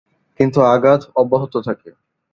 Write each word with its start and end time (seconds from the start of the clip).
কিন্তু 0.39 0.59
আঘাত 0.65 1.01
অব্যাহত 1.15 1.53
থাকে। 1.67 1.89